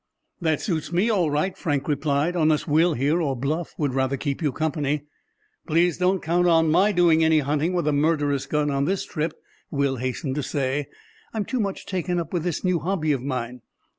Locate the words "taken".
11.85-12.17